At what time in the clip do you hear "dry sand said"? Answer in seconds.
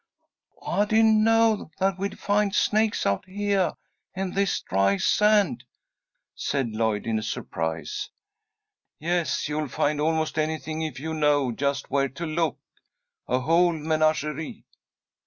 4.61-6.71